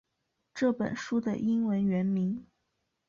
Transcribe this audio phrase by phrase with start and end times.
[0.55, 2.47] 这本书的英文原名